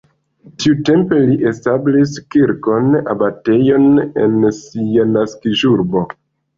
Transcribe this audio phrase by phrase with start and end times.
[0.61, 6.09] Tiutempe li establis kirkon, abatejon en sia naskiĝurbo.